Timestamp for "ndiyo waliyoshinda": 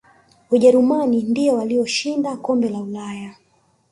1.23-2.37